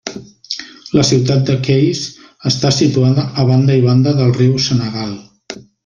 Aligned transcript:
La 0.99 1.03
ciutat 1.09 1.43
de 1.49 1.57
Kayes 1.67 2.01
està 2.53 2.73
situada 2.79 3.29
a 3.43 3.47
banda 3.53 3.77
i 3.83 3.85
banda 3.89 4.15
del 4.23 4.35
riu 4.43 4.57
Senegal. 4.71 5.15